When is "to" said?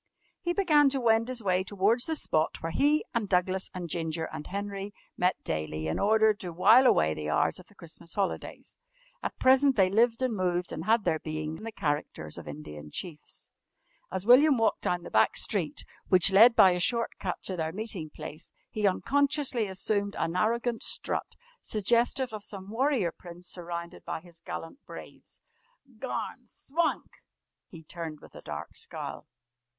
0.89-0.99, 6.33-6.51, 17.43-17.55